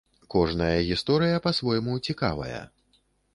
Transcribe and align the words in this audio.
Кожная 0.35 0.77
гісторыя 0.87 1.43
па-свойму 1.49 1.93
цікавая. 2.07 2.59